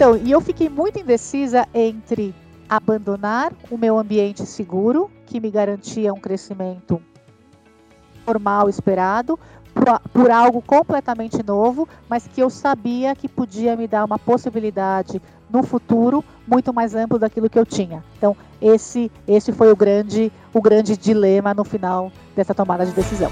[0.00, 2.34] Então, e eu fiquei muito indecisa entre
[2.66, 7.02] abandonar o meu ambiente seguro, que me garantia um crescimento
[8.26, 9.38] normal esperado,
[9.74, 15.20] por, por, algo completamente novo, mas que eu sabia que podia me dar uma possibilidade
[15.50, 18.02] no futuro muito mais amplo daquilo que eu tinha.
[18.16, 23.30] Então, esse, esse foi o grande, o grande dilema no final dessa tomada de decisão.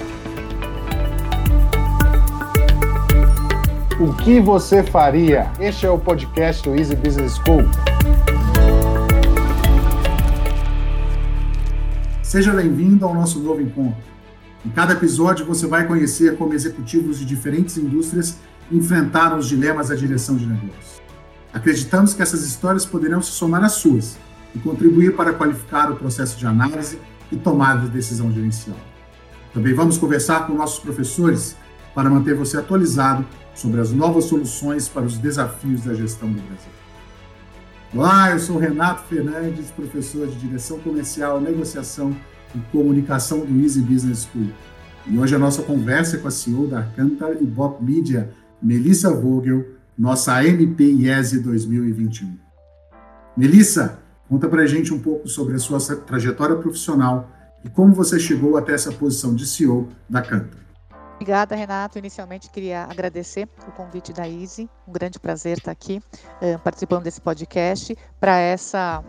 [4.00, 5.50] O que você faria?
[5.58, 7.64] Este é o podcast do Easy Business School.
[12.22, 14.00] Seja bem-vindo ao nosso novo encontro.
[14.64, 18.39] Em cada episódio você vai conhecer como executivos de diferentes indústrias
[18.70, 21.03] enfrentaram os dilemas da direção de negócio.
[21.53, 24.17] Acreditamos que essas histórias poderão se somar às suas
[24.54, 27.00] e contribuir para qualificar o processo de análise
[27.32, 28.76] e tomada de decisão gerencial.
[29.53, 31.56] Também vamos conversar com nossos professores
[31.96, 33.27] para manter você atualizado
[33.58, 36.70] sobre as novas soluções para os desafios da gestão do Brasil.
[37.92, 42.17] Olá, eu sou Renato Fernandes, professor de Direção Comercial, Negociação
[42.55, 44.47] e Comunicação do Easy Business School.
[45.09, 48.31] E hoje a nossa conversa é com a CEO da Cantar e Bop Media,
[48.62, 49.67] Melissa Vogel,
[49.98, 52.39] nossa MP IESE 2021.
[53.36, 53.98] Melissa,
[54.29, 57.29] conta pra gente um pouco sobre a sua trajetória profissional
[57.64, 60.67] e como você chegou até essa posição de CEO da Cantar.
[61.19, 61.98] Obrigada, Renato.
[61.98, 64.70] Inicialmente queria agradecer o convite da Easy.
[64.86, 66.00] Um grande prazer estar aqui
[66.41, 69.02] uh, participando desse podcast para essa,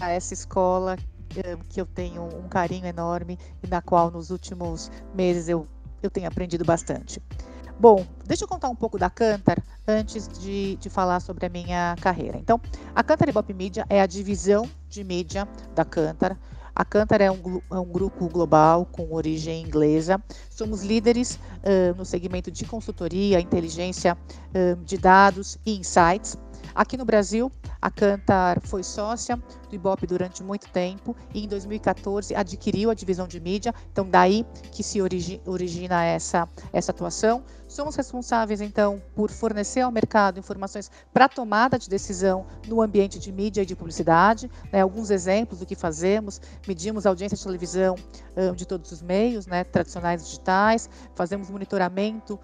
[0.00, 5.48] essa escola uh, que eu tenho um carinho enorme e na qual nos últimos meses
[5.48, 5.66] eu,
[6.00, 7.20] eu tenho aprendido bastante.
[7.76, 11.96] Bom, deixa eu contar um pouco da Cantar antes de, de falar sobre a minha
[12.00, 12.38] carreira.
[12.38, 12.60] Então,
[12.94, 16.38] a Cantar Ibope Media é a divisão de mídia da Cantar.
[16.78, 20.22] A Cantar é um, é um, grupo global com origem inglesa.
[20.48, 26.38] Somos líderes uh, no segmento de consultoria, inteligência uh, de dados e insights.
[26.78, 27.50] Aqui no Brasil,
[27.82, 29.36] a Cantar foi sócia
[29.68, 34.46] do Ibope durante muito tempo e em 2014 adquiriu a divisão de mídia, então daí
[34.70, 37.42] que se origi origina essa, essa atuação.
[37.66, 43.32] Somos responsáveis, então, por fornecer ao mercado informações para tomada de decisão no ambiente de
[43.32, 44.48] mídia e de publicidade.
[44.72, 44.80] Né?
[44.80, 47.96] Alguns exemplos do que fazemos: medimos a audiência de televisão
[48.54, 52.38] de todos os meios, né, tradicionais digitais, fazemos monitoramento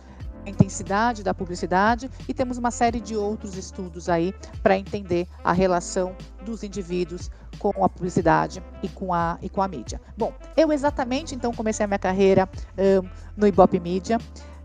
[0.47, 6.17] intensidade da publicidade e temos uma série de outros estudos aí para entender a relação
[6.45, 10.01] dos indivíduos com a publicidade e com a, e com a mídia.
[10.17, 14.19] Bom, eu exatamente então comecei a minha carreira um, no Ibope Mídia.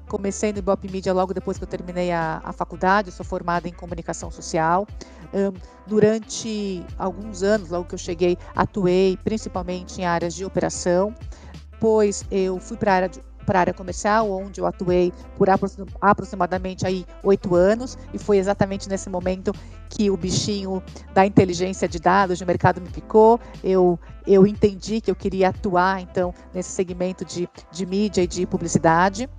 [0.07, 3.67] Comecei no Ibope Mídia logo depois que eu terminei a, a faculdade, eu sou formada
[3.67, 4.87] em comunicação social.
[5.31, 5.53] Um,
[5.85, 11.13] durante alguns anos, logo que eu cheguei, atuei principalmente em áreas de operação.
[11.71, 15.47] Depois eu fui para a área de para a área comercial, onde eu atuei por
[16.01, 19.51] aproximadamente aí oito anos, e foi exatamente nesse momento
[19.89, 20.83] que o bichinho
[21.13, 23.39] da inteligência de dados de mercado me picou.
[23.63, 28.45] Eu, eu entendi que eu queria atuar, então, nesse segmento de, de mídia e de
[28.45, 29.29] publicidade.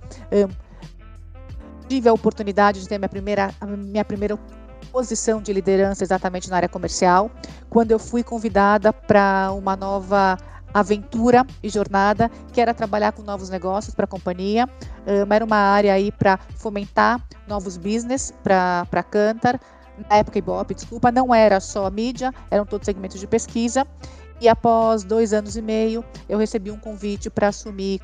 [1.87, 4.37] Tive a oportunidade de ter minha primeira, minha primeira
[4.91, 7.31] posição de liderança exatamente na área comercial,
[7.69, 10.37] quando eu fui convidada para uma nova
[10.73, 14.67] aventura e jornada, que era trabalhar com novos negócios para a companhia.
[15.29, 19.59] Era uma área aí para fomentar novos business para a Cantar.
[20.09, 23.85] Na época Ibope, desculpa, não era só mídia, eram todos segmentos de pesquisa.
[24.39, 28.01] E após dois anos e meio, eu recebi um convite para assumir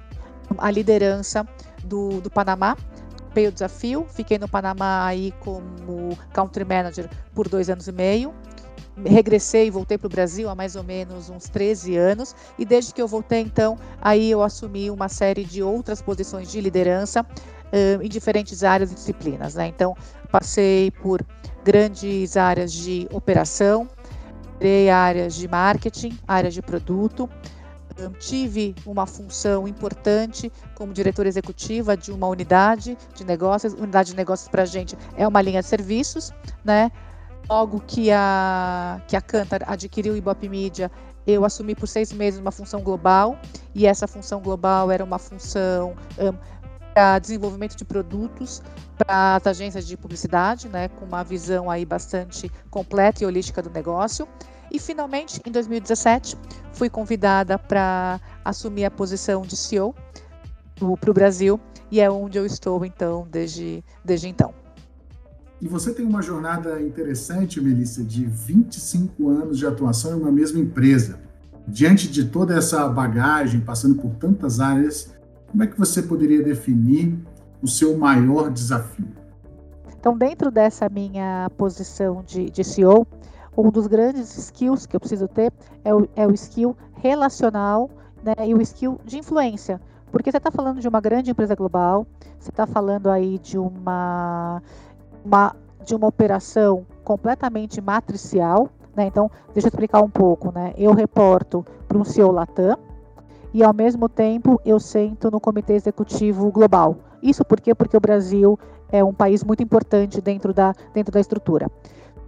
[0.57, 1.47] a liderança
[1.83, 2.77] do, do Panamá.
[3.17, 8.33] Topei o desafio, fiquei no Panamá aí como country manager por dois anos e meio
[9.05, 12.93] regressei e voltei para o Brasil há mais ou menos uns 13 anos e desde
[12.93, 18.01] que eu voltei então aí eu assumi uma série de outras posições de liderança uh,
[18.01, 19.67] em diferentes áreas e disciplinas né?
[19.67, 19.95] então
[20.31, 21.25] passei por
[21.63, 23.87] grandes áreas de operação
[24.91, 27.29] áreas de marketing áreas de produto
[28.19, 33.73] tive uma função importante como diretora executiva de uma unidade de negócios.
[33.73, 36.31] Unidade de negócios para a gente é uma linha de serviços,
[36.63, 36.91] né?
[37.49, 40.91] Logo que a, que a Cantar adquiriu o Ibope Media,
[41.25, 43.37] eu assumi por seis meses uma função global,
[43.73, 46.33] e essa função global era uma função um,
[46.93, 48.61] para desenvolvimento de produtos
[48.97, 53.69] para as agências de publicidade, né, com uma visão aí bastante completa e holística do
[53.69, 54.27] negócio.
[54.71, 56.35] E finalmente, em 2017,
[56.73, 59.95] fui convidada para assumir a posição de CEO
[60.99, 61.59] para o Brasil,
[61.89, 64.53] e é onde eu estou então desde, desde então.
[65.59, 70.59] E você tem uma jornada interessante, Melissa, de 25 anos de atuação em uma mesma
[70.59, 71.19] empresa.
[71.67, 75.13] Diante de toda essa bagagem, passando por tantas áreas,
[75.47, 77.17] como é que você poderia definir
[77.61, 79.07] o seu maior desafio?
[79.99, 83.07] Então, dentro dessa minha posição de, de CEO,
[83.57, 85.51] um dos grandes skills que eu preciso ter
[85.83, 87.89] é o, é o skill relacional
[88.23, 89.81] né, e o skill de influência.
[90.11, 92.05] Porque você está falando de uma grande empresa global,
[92.39, 94.61] você está falando aí de uma,
[95.23, 98.69] uma, de uma operação completamente matricial.
[98.95, 99.07] Né?
[99.07, 100.51] Então, deixa eu explicar um pouco.
[100.53, 100.73] Né?
[100.77, 102.77] Eu reporto para um CEO Latam
[103.53, 106.97] e, ao mesmo tempo, eu sento no Comitê Executivo Global.
[107.21, 107.73] Isso por quê?
[107.73, 108.59] Porque o Brasil
[108.91, 111.69] é um país muito importante dentro da, dentro da estrutura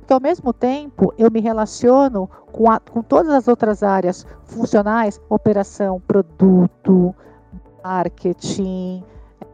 [0.09, 5.21] que ao mesmo tempo eu me relaciono com, a, com todas as outras áreas funcionais,
[5.29, 7.13] operação, produto,
[7.83, 9.03] marketing,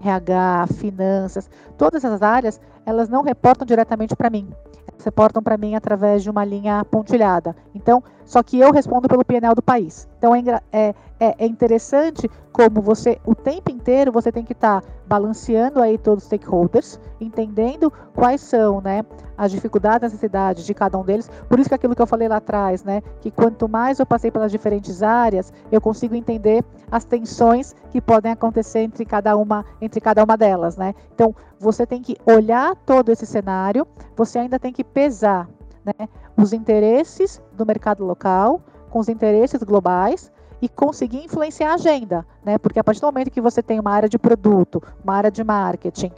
[0.02, 4.48] RH, finanças, todas essas áreas, elas não reportam diretamente para mim.
[4.88, 7.56] Elas reportam para mim através de uma linha pontilhada.
[7.74, 10.08] Então, só que eu respondo pelo PNL do país.
[10.18, 10.42] Então, é,
[10.72, 15.82] é, é, é interessante como você, o tempo inteiro, você tem que estar tá balanceando
[15.82, 19.04] aí todos os stakeholders, entendendo quais são, né,
[19.38, 21.30] as dificuldades, as necessidades de cada um deles.
[21.50, 24.32] Por isso que aquilo que eu falei lá atrás, né, que quanto mais eu passei
[24.32, 30.00] pelas diferentes áreas, eu consigo entender as tensões que podem acontecer entre cada uma, entre
[30.00, 30.96] cada uma delas, né?
[31.14, 35.48] Então, você tem que olhar todo esse cenário, você ainda tem que pesar,
[35.84, 36.08] né,
[36.38, 40.32] os interesses do mercado local com os interesses globais
[40.62, 42.58] e conseguir influenciar a agenda, né?
[42.58, 45.44] Porque a partir do momento que você tem uma área de produto, uma área de
[45.44, 46.12] marketing,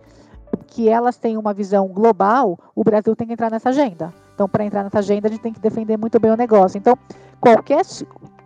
[0.68, 4.14] que elas têm uma visão global, o Brasil tem que entrar nessa agenda.
[4.34, 6.78] Então, para entrar nessa agenda, a gente tem que defender muito bem o negócio.
[6.78, 6.96] Então,
[7.42, 7.82] qualquer,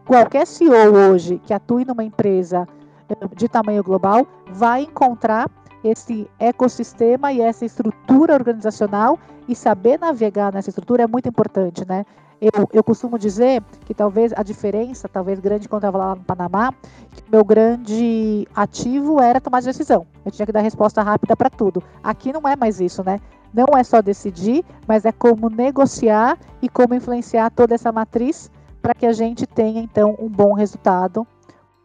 [0.05, 2.67] qualquer CEO hoje que atue numa empresa
[3.09, 5.49] eh, de tamanho global vai encontrar
[5.83, 12.05] esse ecossistema e essa estrutura organizacional e saber navegar nessa estrutura é muito importante, né?
[12.41, 16.23] Eu, eu costumo dizer que talvez a diferença, talvez grande quando eu estava lá no
[16.23, 16.73] Panamá,
[17.11, 20.07] que o meu grande ativo era tomar decisão.
[20.25, 21.83] Eu tinha que dar resposta rápida para tudo.
[22.03, 23.19] Aqui não é mais isso, né?
[23.53, 28.49] Não é só decidir, mas é como negociar e como influenciar toda essa matriz
[28.81, 31.27] para que a gente tenha, então, um bom resultado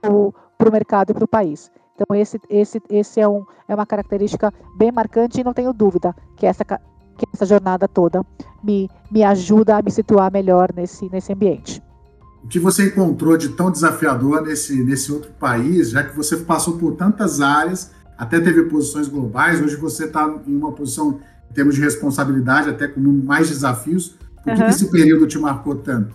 [0.00, 1.70] para o mercado e para o país.
[1.96, 6.14] Então, esse, esse, esse é, um, é uma característica bem marcante e não tenho dúvida
[6.36, 8.22] que essa, que essa jornada toda
[8.62, 11.82] me, me ajuda a me situar melhor nesse, nesse ambiente.
[12.44, 16.76] O que você encontrou de tão desafiador nesse, nesse outro país, já que você passou
[16.76, 21.18] por tantas áreas, até teve posições globais, hoje você está em uma posição,
[21.50, 24.16] em termos de responsabilidade, até com mais desafios.
[24.44, 24.56] Por que, uhum.
[24.56, 26.14] que esse período te marcou tanto?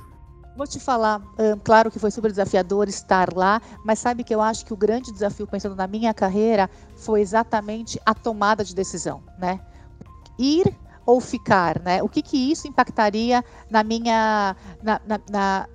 [0.61, 1.19] Vou te falar,
[1.63, 5.11] claro que foi super desafiador estar lá, mas sabe que eu acho que o grande
[5.11, 9.59] desafio, pensando na minha carreira, foi exatamente a tomada de decisão, né?
[10.37, 10.71] Ir
[11.03, 12.03] ou ficar, né?
[12.03, 15.67] O que que isso impactaria na minha, na, na, na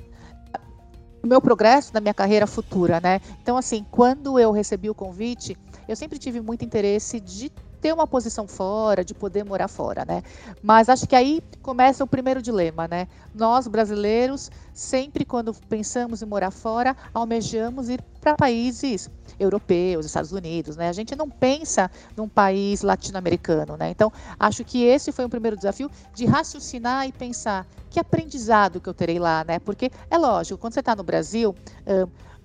[1.21, 3.21] no meu progresso, na minha carreira futura, né?
[3.43, 7.51] Então, assim, quando eu recebi o convite, eu sempre tive muito interesse de
[7.87, 10.21] ter uma posição fora, de poder morar fora, né?
[10.61, 13.07] Mas acho que aí começa o primeiro dilema, né?
[13.33, 20.77] Nós brasileiros, sempre quando pensamos em morar fora, almejamos ir para países europeus, Estados Unidos,
[20.77, 20.89] né?
[20.89, 23.91] A gente não pensa num país latino-americano, né?
[23.91, 28.89] Então, acho que esse foi o primeiro desafio de raciocinar e pensar que aprendizado que
[28.89, 29.61] eu terei lá, né?
[29.61, 31.55] Porque é lógico, quando você está no Brasil,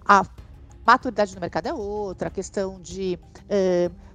[0.06, 0.24] a
[0.86, 3.18] maturidade no mercado é outra, a questão de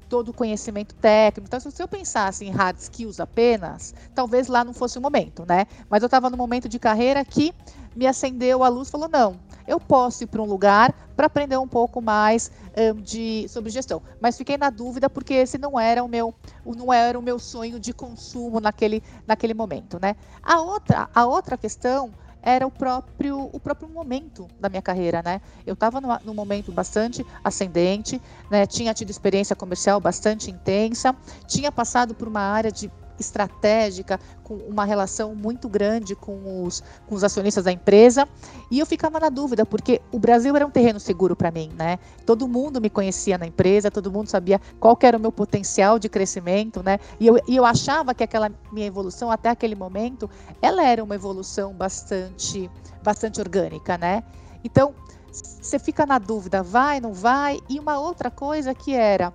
[0.08, 1.46] todo o conhecimento técnico.
[1.46, 5.66] Então, se eu pensasse em hard skills apenas, talvez lá não fosse o momento, né?
[5.88, 7.54] Mas eu estava no momento de carreira que
[7.94, 11.66] me acendeu a luz falou: não, eu posso ir para um lugar para aprender um
[11.66, 14.02] pouco mais um, de, sobre gestão.
[14.20, 16.34] Mas fiquei na dúvida porque esse não era o meu,
[16.64, 20.14] não era o meu sonho de consumo naquele, naquele momento, né?
[20.42, 22.12] A outra, a outra questão
[22.46, 25.40] era o próprio, o próprio momento da minha carreira, né?
[25.66, 28.64] Eu estava num momento bastante ascendente, né?
[28.64, 31.12] Tinha tido experiência comercial bastante intensa,
[31.48, 32.88] tinha passado por uma área de
[33.18, 38.28] estratégica, com uma relação muito grande com os, com os acionistas da empresa.
[38.70, 41.99] E eu ficava na dúvida, porque o Brasil era um terreno seguro para mim, né?
[42.25, 46.08] Todo mundo me conhecia na empresa, todo mundo sabia qual era o meu potencial de
[46.08, 46.99] crescimento, né?
[47.20, 50.28] E eu, e eu achava que aquela minha evolução, até aquele momento,
[50.61, 52.70] ela era uma evolução bastante,
[53.02, 54.23] bastante orgânica, né?
[54.64, 54.94] Então,
[55.32, 57.58] você fica na dúvida, vai, não vai?
[57.68, 59.32] E uma outra coisa que era,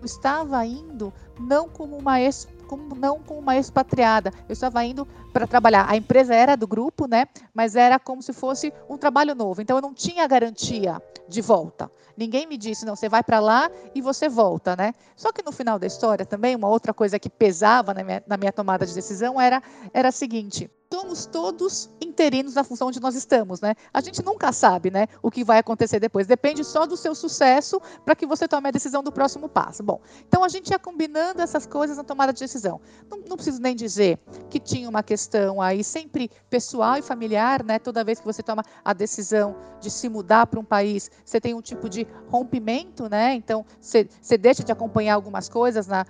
[0.00, 4.32] eu estava indo não como uma ex como não como uma expatriada.
[4.48, 5.86] Eu estava indo para trabalhar.
[5.88, 7.26] A empresa era do grupo, né?
[7.52, 9.62] Mas era como se fosse um trabalho novo.
[9.62, 11.90] Então eu não tinha garantia de volta.
[12.16, 14.94] Ninguém me disse, não, você vai para lá e você volta, né?
[15.16, 18.36] Só que no final da história também, uma outra coisa que pesava na minha, na
[18.36, 19.62] minha tomada de decisão era,
[19.92, 23.74] era a seguinte: somos todos interinos na função onde nós estamos, né?
[23.92, 26.24] A gente nunca sabe, né, o que vai acontecer depois.
[26.24, 29.82] Depende só do seu sucesso para que você tome a decisão do próximo passo.
[29.82, 32.80] Bom, então a gente ia combinando essas coisas na tomada de decisão.
[33.10, 37.80] Não, não preciso nem dizer que tinha uma questão aí sempre pessoal e familiar, né?
[37.80, 41.54] Toda vez que você toma a decisão de se mudar para um país, você tem
[41.54, 43.34] um tipo de rompimento, né?
[43.34, 46.06] Então você, você deixa de acompanhar algumas coisas na,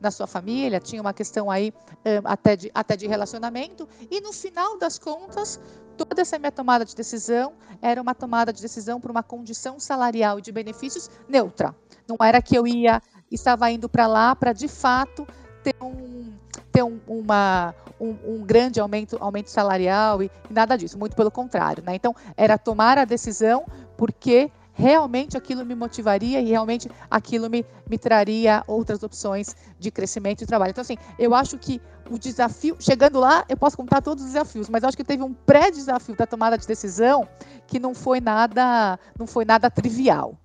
[0.00, 0.78] na sua família.
[0.78, 1.74] Tinha uma questão aí
[2.22, 5.58] até de, até de relacionamento e no final das contas,
[5.96, 10.38] toda essa minha tomada de decisão era uma tomada de decisão por uma condição salarial
[10.38, 11.74] e de benefícios neutra.
[12.06, 13.00] Não era que eu ia,
[13.30, 15.26] estava indo para lá para de fato
[15.64, 16.30] ter um,
[16.70, 21.30] ter um, uma, um, um, grande aumento, aumento salarial e, e nada disso, muito pelo
[21.30, 21.82] contrário.
[21.82, 21.94] Né?
[21.94, 23.64] Então, era tomar a decisão
[23.96, 30.42] porque realmente aquilo me motivaria e realmente aquilo me, me traria outras opções de crescimento
[30.42, 30.70] e trabalho.
[30.70, 34.68] Então, assim, eu acho que o desafio, chegando lá, eu posso contar todos os desafios,
[34.68, 37.28] mas eu acho que teve um pré-desafio da tomada de decisão
[37.66, 40.38] que não foi nada, não foi nada trivial.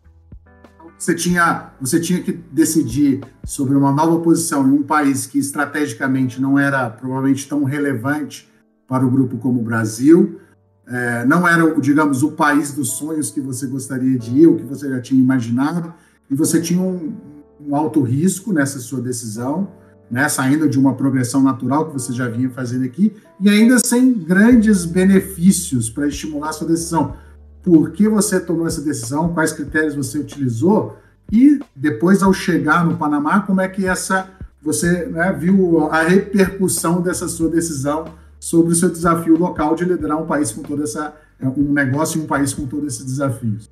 [0.98, 6.42] Você tinha, você tinha que decidir sobre uma nova posição em um país que estrategicamente
[6.42, 8.50] não era provavelmente tão relevante
[8.88, 10.40] para o grupo como o Brasil
[10.88, 14.64] é, não era, digamos, o país dos sonhos que você gostaria de ir, ou que
[14.64, 15.94] você já tinha imaginado,
[16.30, 17.14] e você tinha um,
[17.60, 19.68] um alto risco nessa sua decisão,
[20.10, 24.14] né, saindo de uma progressão natural que você já vinha fazendo aqui, e ainda sem
[24.14, 27.16] grandes benefícios para estimular a sua decisão.
[27.62, 29.34] Por que você tomou essa decisão?
[29.34, 30.98] Quais critérios você utilizou?
[31.30, 34.30] E depois, ao chegar no Panamá, como é que essa
[34.62, 38.06] você né, viu a repercussão dessa sua decisão
[38.48, 42.24] sobre o seu desafio local de liderar um país com toda essa um negócio em
[42.24, 43.70] um país com todos esses desafios.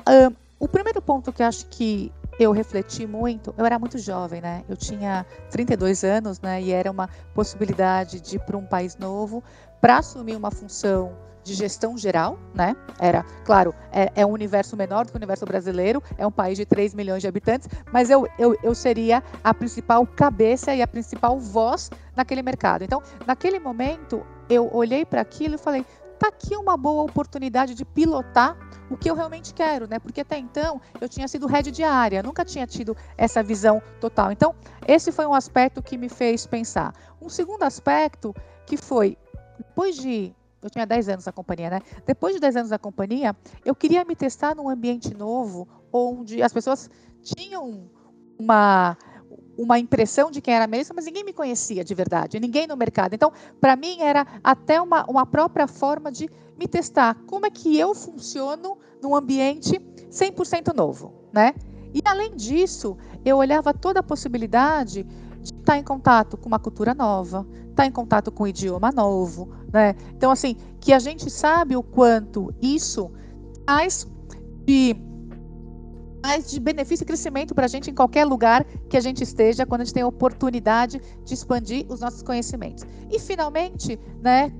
[0.00, 4.64] Uh, o primeiro ponto que acho que eu refleti muito, eu era muito jovem, né?
[4.68, 6.60] Eu tinha 32 anos, né?
[6.60, 9.42] E era uma possibilidade de ir para um país novo
[9.80, 11.12] para assumir uma função
[11.44, 12.74] de gestão geral, né?
[12.98, 16.56] Era, claro, é, é, um universo menor do que o universo brasileiro, é um país
[16.56, 20.86] de 3 milhões de habitantes, mas eu, eu, eu seria a principal cabeça e a
[20.86, 22.82] principal voz naquele mercado.
[22.82, 25.84] Então, naquele momento, eu olhei para aquilo e falei:
[26.18, 28.56] tá aqui uma boa oportunidade de pilotar
[28.90, 29.98] o que eu realmente quero, né?
[29.98, 34.32] Porque até então eu tinha sido head de área, nunca tinha tido essa visão total.
[34.32, 34.54] Então,
[34.86, 36.94] esse foi um aspecto que me fez pensar.
[37.20, 38.34] Um segundo aspecto
[38.66, 39.18] que foi
[39.58, 40.34] depois de
[40.64, 41.80] eu tinha 10 anos na companhia, né?
[42.06, 46.52] Depois de 10 anos na companhia, eu queria me testar num ambiente novo, onde as
[46.52, 46.90] pessoas
[47.22, 47.90] tinham
[48.38, 48.96] uma
[49.56, 53.14] uma impressão de quem era Melissa, mas ninguém me conhecia de verdade, ninguém no mercado.
[53.14, 56.28] Então, para mim, era até uma, uma própria forma de
[56.58, 57.14] me testar.
[57.26, 59.78] Como é que eu funciono num ambiente
[60.10, 61.54] 100% novo, né?
[61.92, 65.04] E, além disso, eu olhava toda a possibilidade
[65.40, 69.50] de estar em contato com uma cultura nova, estar em contato com um idioma novo,
[69.72, 69.94] né?
[70.16, 73.10] Então, assim, que a gente sabe o quanto isso
[73.66, 74.06] traz
[74.64, 74.96] de,
[76.48, 79.82] de benefício e crescimento para a gente em qualquer lugar que a gente esteja, quando
[79.82, 82.84] a gente tem a oportunidade de expandir os nossos conhecimentos.
[83.10, 84.52] E, finalmente, né,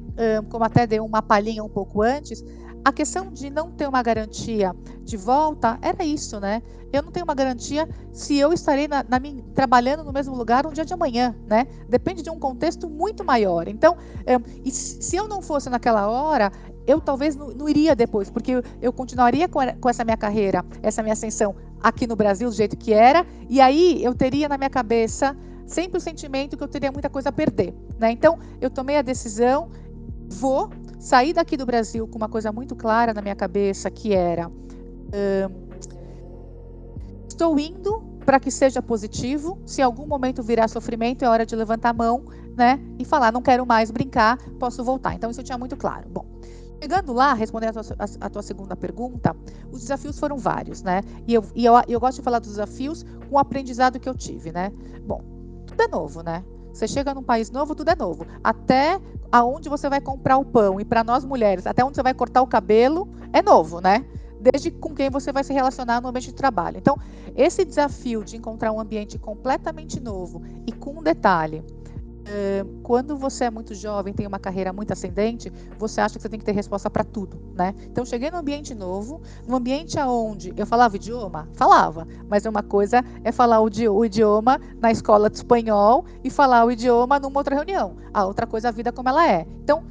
[0.50, 2.44] como até deu uma palhinha um pouco antes,
[2.84, 6.62] a questão de não ter uma garantia de volta era isso, né?
[6.92, 10.66] Eu não tenho uma garantia se eu estarei na, na minha, trabalhando no mesmo lugar
[10.66, 11.66] um dia de amanhã, né?
[11.88, 13.66] Depende de um contexto muito maior.
[13.68, 14.38] Então, é,
[14.70, 16.52] se eu não fosse naquela hora,
[16.86, 20.64] eu talvez não, não iria depois, porque eu, eu continuaria com, com essa minha carreira,
[20.82, 24.58] essa minha ascensão aqui no Brasil do jeito que era, e aí eu teria na
[24.58, 25.36] minha cabeça
[25.66, 28.10] sempre o sentimento que eu teria muita coisa a perder, né?
[28.10, 29.70] Então, eu tomei a decisão,
[30.28, 30.70] vou
[31.04, 34.50] saí daqui do Brasil com uma coisa muito clara na minha cabeça, que era:
[37.28, 39.61] estou indo para que seja positivo.
[39.66, 42.25] Se em algum momento virar sofrimento, é hora de levantar a mão,
[42.56, 42.80] né?
[42.99, 45.14] E falar: não quero mais brincar, posso voltar.
[45.14, 46.08] Então, isso eu tinha muito claro.
[46.08, 46.25] Bom.
[46.82, 49.34] Chegando lá, respondendo a tua, a, a tua, segunda pergunta,
[49.70, 51.02] os desafios foram vários, né?
[51.26, 54.14] E eu, e eu, eu gosto de falar dos desafios com o aprendizado que eu
[54.14, 54.70] tive, né?
[55.06, 55.23] Bom,
[55.66, 56.44] tudo é novo, né?
[56.74, 58.26] Você chega num país novo, tudo é novo.
[58.42, 59.00] Até
[59.30, 60.80] aonde você vai comprar o pão.
[60.80, 64.04] E para nós mulheres, até onde você vai cortar o cabelo, é novo, né?
[64.40, 66.76] Desde com quem você vai se relacionar no ambiente de trabalho.
[66.76, 66.98] Então,
[67.36, 71.62] esse desafio de encontrar um ambiente completamente novo e com um detalhe,
[72.82, 76.38] quando você é muito jovem, tem uma carreira muito ascendente, você acha que você tem
[76.38, 77.74] que ter resposta para tudo, né?
[77.86, 83.04] Então, cheguei num ambiente novo, num ambiente onde eu falava idioma, falava, mas uma coisa
[83.22, 87.96] é falar o, idioma na escola de espanhol e falar o idioma numa outra reunião.
[88.12, 89.46] A outra coisa a vida como ela é.
[89.62, 89.84] Então,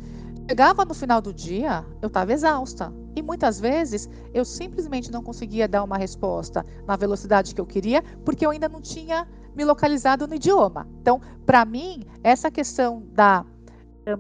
[0.49, 2.91] chegava no final do dia, eu estava exausta.
[3.15, 8.03] E muitas vezes eu simplesmente não conseguia dar uma resposta na velocidade que eu queria,
[8.25, 10.87] porque eu ainda não tinha me localizado no idioma.
[11.01, 13.45] Então, para mim, essa questão da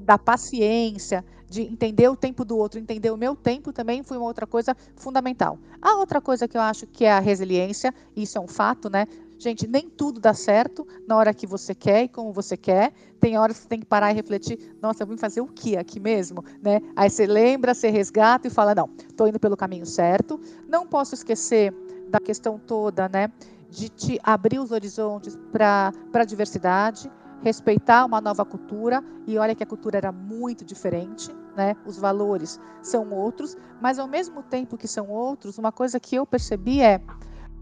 [0.05, 4.25] da paciência, de entender o tempo do outro, entender o meu tempo também foi uma
[4.25, 5.59] outra coisa fundamental.
[5.81, 9.05] A outra coisa que eu acho que é a resiliência, isso é um fato, né?
[9.37, 12.93] Gente, nem tudo dá certo na hora que você quer e como você quer.
[13.19, 15.77] Tem horas que você tem que parar e refletir, nossa, eu vim fazer o que
[15.77, 16.43] aqui mesmo?
[16.61, 16.81] Né?
[16.95, 20.39] Aí você lembra, você resgata e fala, não, estou indo pelo caminho certo.
[20.67, 21.73] Não posso esquecer
[22.09, 23.29] da questão toda, né?
[23.75, 27.11] De te abrir os horizontes para a diversidade,
[27.41, 31.75] respeitar uma nova cultura, e olha que a cultura era muito diferente, né?
[31.83, 36.25] Os valores são outros, mas ao mesmo tempo que são outros, uma coisa que eu
[36.25, 37.01] percebi é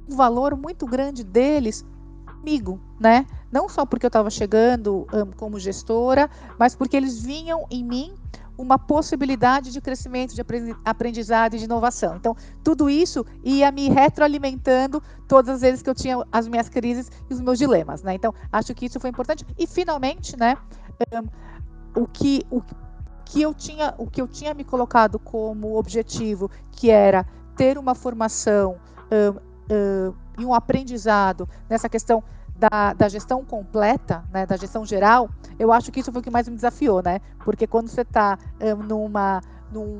[0.09, 1.85] um valor muito grande deles
[2.25, 3.25] comigo, né?
[3.49, 8.15] Não só porque eu estava chegando um, como gestora, mas porque eles vinham em mim
[8.61, 10.41] uma possibilidade de crescimento, de
[10.85, 12.15] aprendizado e de inovação.
[12.15, 17.11] Então, tudo isso ia me retroalimentando todas as vezes que eu tinha as minhas crises
[17.29, 18.13] e os meus dilemas, né?
[18.13, 19.45] Então, acho que isso foi importante.
[19.57, 20.55] E finalmente, né,
[21.11, 22.61] um, o que o
[23.25, 27.25] que eu tinha, o que eu tinha me colocado como objetivo, que era
[27.55, 28.77] ter uma formação
[29.11, 32.23] um, uh, e um aprendizado nessa questão
[32.61, 35.27] da, da, gestão completa, né, da gestão geral,
[35.57, 37.19] eu acho que isso foi o que mais me desafiou, né?
[37.43, 39.41] Porque quando você está um, numa,
[39.71, 39.99] num,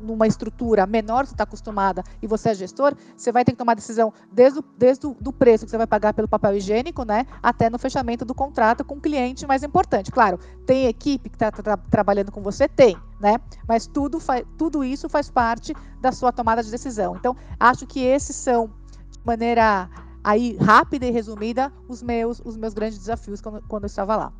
[0.00, 3.58] numa estrutura menor que você está acostumada e você é gestor, você vai ter que
[3.58, 7.04] tomar decisão desde, o, desde o do preço que você vai pagar pelo papel higiênico,
[7.04, 10.10] né, até no fechamento do contrato com o cliente mais importante.
[10.10, 12.66] Claro, tem equipe que está tra trabalhando com você?
[12.66, 13.36] Tem, né?
[13.66, 14.18] Mas tudo,
[14.56, 17.16] tudo isso faz parte da sua tomada de decisão.
[17.16, 18.70] Então, acho que esses são,
[19.10, 19.90] de maneira
[20.28, 24.32] aí rápida e resumida, os meus, os meus grandes desafios quando, quando eu estava lá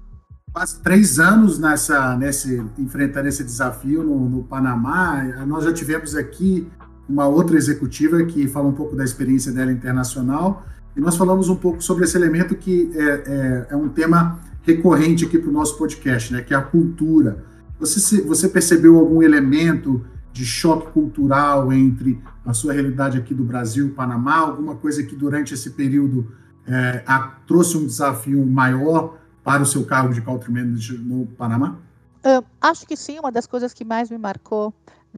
[0.53, 5.23] quase três anos nessa, nesse, enfrentando esse desafio no, no, Panamá.
[5.47, 6.67] Nós já tivemos aqui
[7.09, 10.65] uma outra executiva que fala um pouco da experiência dela internacional
[10.97, 15.27] e nós falamos um pouco sobre esse elemento que é, é, é um tema recorrente
[15.27, 17.45] aqui para o nosso podcast, né, que é a cultura.
[17.79, 20.05] Você, você percebeu algum elemento
[20.39, 24.37] de choque cultural entre a sua realidade aqui do Brasil Panamá?
[24.37, 26.33] Alguma coisa que durante esse período
[26.65, 31.77] é, a, trouxe um desafio maior para o seu cargo de country manager no Panamá?
[32.25, 33.19] Uh, acho que sim.
[33.19, 34.73] Uma das coisas que mais me marcou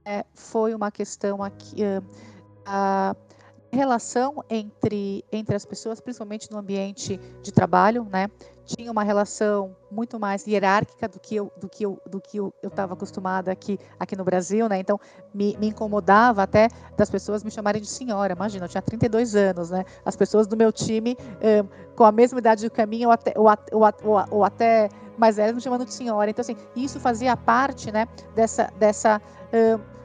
[0.06, 2.02] né, foi uma questão aqui, uh,
[2.64, 3.14] a
[3.72, 8.28] relação entre, entre as pessoas, principalmente no ambiente de trabalho, né?
[8.76, 12.52] tinha uma relação muito mais hierárquica do que eu do que eu do que eu
[12.62, 14.78] estava acostumada aqui aqui no Brasil, né?
[14.78, 14.98] Então
[15.34, 18.32] me, me, incomodava até das pessoas me chamarem de senhora.
[18.32, 19.84] Imagina, eu tinha 32 anos, né?
[20.04, 23.46] As pessoas do meu time um, com a mesma idade do caminho ou até ou,
[23.46, 26.30] ou, ou, ou até mais velhas me chamando de senhora.
[26.30, 28.06] Então assim, isso fazia parte, né?
[28.36, 29.20] Dessa dessa
[29.52, 29.99] um,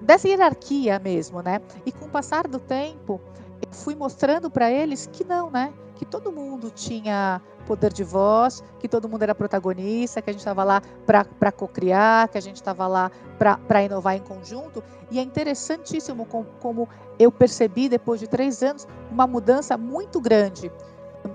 [0.00, 1.60] dessa hierarquia mesmo, né?
[1.84, 3.20] E com o passar do tempo
[3.62, 5.72] eu fui mostrando para eles que não, né?
[5.94, 10.40] Que todo mundo tinha poder de voz, que todo mundo era protagonista, que a gente
[10.40, 14.84] estava lá para cocriar, que a gente estava lá para inovar em conjunto.
[15.10, 20.70] E é interessantíssimo como, como eu percebi, depois de três anos, uma mudança muito grande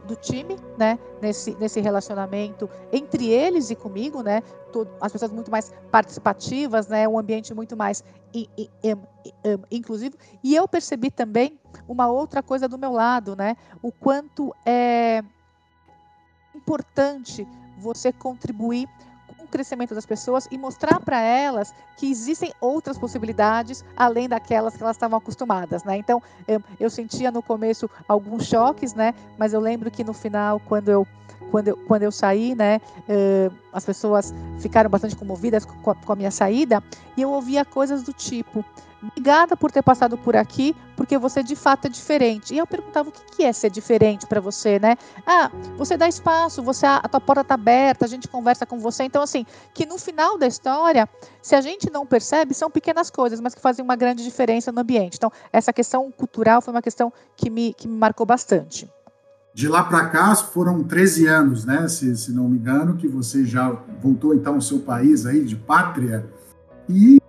[0.06, 5.52] do time, né, nesse, nesse relacionamento entre eles e comigo, né, todo, as pessoas muito
[5.52, 8.98] mais participativas, né, um ambiente muito mais in, in, in,
[9.70, 10.16] inclusivo.
[10.44, 15.24] E eu percebi também uma outra coisa do meu lado, né, o quanto é
[16.56, 18.88] importante você contribuir
[19.52, 24.96] crescimento das pessoas e mostrar para elas que existem outras possibilidades além daquelas que elas
[24.96, 25.98] estavam acostumadas, né?
[25.98, 29.14] Então, eu, eu sentia no começo alguns choques, né?
[29.38, 31.08] Mas eu lembro que no final, quando eu
[31.52, 36.14] quando eu, quando eu saí, né, uh, as pessoas ficaram bastante comovidas com a, com
[36.14, 36.82] a minha saída
[37.18, 38.64] e eu ouvia coisas do tipo:
[39.04, 42.54] Obrigada por ter passado por aqui, porque você de fato é diferente.
[42.54, 44.96] E eu perguntava o que é ser diferente para você, né?
[45.26, 49.02] Ah, você dá espaço, você a tua porta está aberta, a gente conversa com você.
[49.04, 51.10] Então, assim, que no final da história,
[51.42, 54.80] se a gente não percebe, são pequenas coisas, mas que fazem uma grande diferença no
[54.80, 55.16] ambiente.
[55.18, 58.88] Então, essa questão cultural foi uma questão que me, que me marcou bastante.
[59.56, 61.88] De lá para cá foram 13 anos, né?
[61.88, 65.56] Se, se não me engano, que você já voltou então ao seu país aí de
[65.56, 66.30] pátria.
[66.88, 67.20] E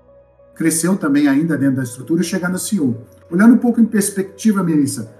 [0.54, 3.00] cresceu também ainda dentro da estrutura, chegando a CEO.
[3.32, 5.10] Olhando um pouco em perspectiva, Melissa,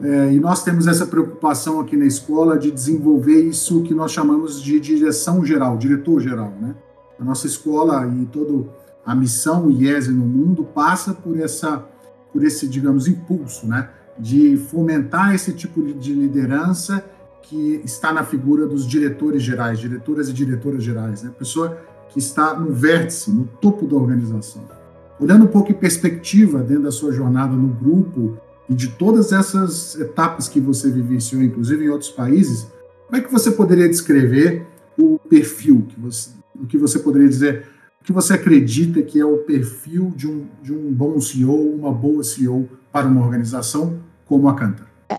[0.00, 4.60] é, e nós temos essa preocupação aqui na escola de desenvolver isso que nós chamamos
[4.60, 6.74] de direção geral, diretor geral, né?
[7.16, 8.68] A nossa escola e toda
[9.06, 11.84] a missão IESE no mundo passa por essa,
[12.32, 13.88] por esse, digamos, impulso, né?
[14.18, 17.04] De fomentar esse tipo de liderança
[17.40, 21.30] que está na figura dos diretores gerais, diretoras e diretoras gerais, né?
[21.38, 24.83] Pessoa que está no vértice, no topo da organização.
[25.24, 28.36] Olhando um pouco em perspectiva dentro da sua jornada no grupo
[28.68, 32.66] e de todas essas etapas que você vivenciou, inclusive em outros países,
[33.06, 34.66] como é que você poderia descrever
[34.98, 37.66] o perfil que você, o que você poderia dizer,
[38.02, 41.90] o que você acredita que é o perfil de um, de um bom CEO, uma
[41.90, 44.86] boa CEO para uma organização como a Cantor?
[45.08, 45.16] É,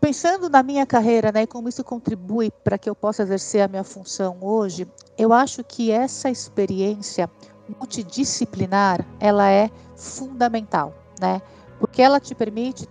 [0.00, 3.68] pensando na minha carreira, né, e como isso contribui para que eu possa exercer a
[3.68, 4.84] minha função hoje,
[5.16, 7.30] eu acho que essa experiência
[7.68, 11.40] multidisciplinar, ela é fundamental, né?
[11.78, 12.86] Porque ela te permite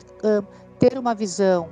[0.80, 1.70] ter uma visão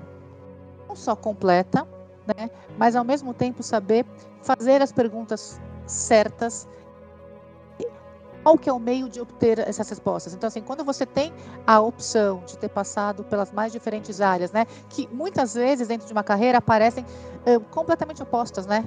[0.88, 1.88] não só completa,
[2.28, 4.06] né, mas ao mesmo tempo saber
[4.42, 6.68] fazer as perguntas certas
[8.44, 10.34] qual que é o meio de obter essas respostas.
[10.34, 11.32] Então, assim, quando você tem
[11.66, 16.14] a opção de ter passado pelas mais diferentes áreas, né, que muitas vezes dentro de
[16.14, 18.84] uma carreira aparecem uh, completamente opostas, né?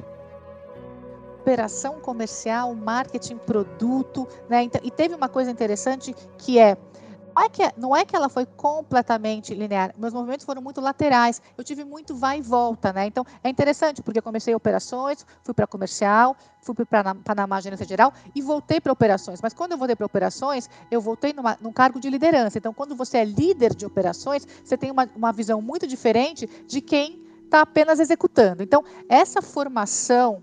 [1.45, 4.63] Operação comercial, marketing, produto, né?
[4.63, 6.75] Então, e teve uma coisa interessante que é
[7.37, 11.43] não é, que, não é que ela foi completamente linear, meus movimentos foram muito laterais,
[11.59, 13.07] eu tive muito vai e volta, né?
[13.07, 18.11] Então é interessante, porque eu comecei operações, fui para comercial, fui para Panamá Gerência Geral
[18.35, 19.43] e voltei para operações.
[19.43, 22.57] Mas quando eu voltei para operações, eu voltei numa, num cargo de liderança.
[22.57, 26.81] Então, quando você é líder de operações, você tem uma, uma visão muito diferente de
[26.81, 27.24] quem
[27.55, 28.63] está apenas executando.
[28.63, 30.43] Então, essa formação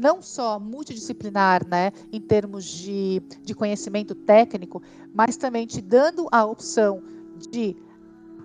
[0.00, 4.80] não só multidisciplinar, né, em termos de, de conhecimento técnico,
[5.12, 7.02] mas também te dando a opção
[7.50, 7.76] de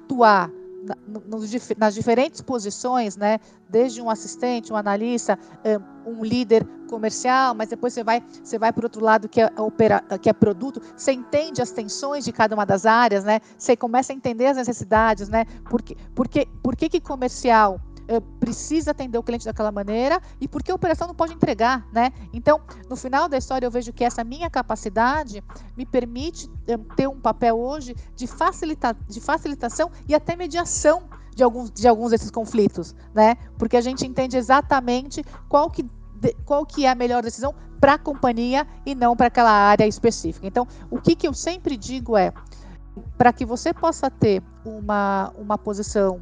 [0.06, 0.52] atuar
[1.78, 3.40] nas diferentes posições, né?
[3.70, 5.38] Desde um assistente, um analista,
[6.06, 9.52] um líder comercial, mas depois você vai, você vai para o outro lado que é,
[9.58, 10.82] opera, que é produto.
[10.96, 13.40] Você entende as tensões de cada uma das áreas, né?
[13.58, 15.46] Você começa a entender as necessidades, né?
[15.70, 17.80] Porque, porque, por que, que comercial
[18.40, 22.12] precisa atender o cliente daquela maneira e porque a operação não pode entregar, né?
[22.34, 25.44] Então, no final da história, eu vejo que essa minha capacidade
[25.78, 26.50] me permite
[26.96, 31.04] ter um papel hoje de, facilita de facilitação e até mediação
[31.36, 33.36] de alguns, de alguns desses conflitos, né?
[33.58, 35.86] Porque a gente entende exatamente qual que,
[36.46, 40.48] qual que é a melhor decisão para a companhia e não para aquela área específica.
[40.48, 42.34] Então, o que, que eu sempre digo é,
[43.18, 46.22] para que você possa ter uma, uma posição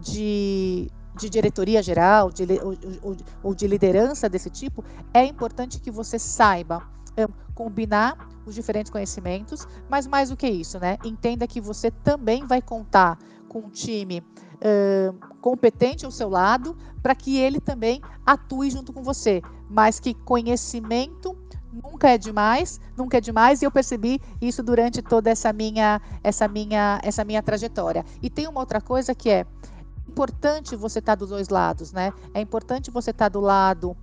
[0.00, 5.90] de de diretoria geral de, ou, ou, ou, de liderança desse tipo, é importante que
[5.90, 6.82] você saiba
[7.18, 10.96] um, combinar os diferentes conhecimentos, mas mais do que isso, né?
[11.04, 14.22] Entenda que você também vai contar com um time
[14.62, 20.14] um, competente ao seu lado para que ele também atue junto com você, mas que
[20.14, 21.36] conhecimento
[21.72, 26.48] nunca é demais, nunca é demais, e eu percebi isso durante toda essa minha essa
[26.48, 28.04] minha essa minha trajetória.
[28.22, 29.46] E tem uma outra coisa que é
[30.18, 32.12] importante você estar tá dos dois lados, né?
[32.34, 33.96] É importante você estar tá do lado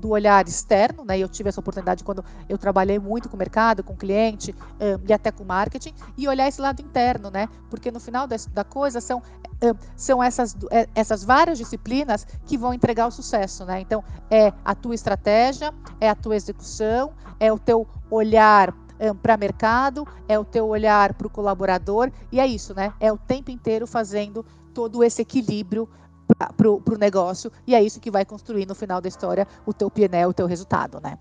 [0.00, 1.18] do olhar externo, né?
[1.18, 5.06] Eu tive essa oportunidade quando eu trabalhei muito com o mercado, com o cliente um,
[5.06, 7.48] e até com marketing, e olhar esse lado interno, né?
[7.68, 9.22] Porque no final da coisa são,
[9.62, 13.80] um, são essas, é, essas várias disciplinas que vão entregar o sucesso, né?
[13.80, 18.74] Então, é a tua estratégia, é a tua execução, é o teu olhar
[19.22, 22.92] para mercado, é o teu olhar para o colaborador, e é isso, né?
[22.98, 24.44] É o tempo inteiro fazendo
[24.78, 25.88] todo esse equilíbrio
[26.56, 29.90] para o negócio, e é isso que vai construir no final da história o teu
[29.90, 31.18] PNL, o teu resultado, né?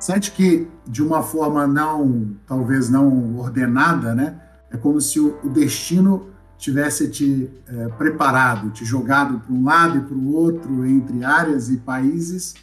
[0.00, 4.40] Sente que, de uma forma não, talvez não ordenada, né?
[4.72, 10.00] É como se o, destino tivesse te é, preparado, te jogado para um lado e
[10.00, 12.54] para o outro, entre áreas e países,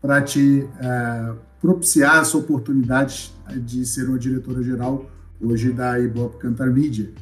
[0.00, 5.04] para te é, propiciar essa oportunidade de ser uma diretora geral
[5.38, 7.12] hoje da Ibope Cantar Media.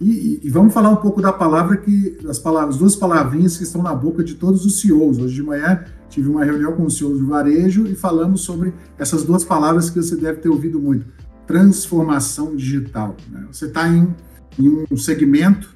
[0.00, 3.82] E, e, vamos falar um pouco da palavra que as palavras, duas palavrinhas que estão
[3.82, 5.18] na boca de todos os CEOs.
[5.18, 9.24] Hoje de manhã tive uma reunião com os CEOs de varejo e falamos sobre essas
[9.24, 11.04] duas palavras que você deve ter ouvido muito:
[11.46, 13.14] transformação digital.
[13.30, 13.46] Né?
[13.52, 14.14] Você está em,
[14.58, 15.68] em, um segmento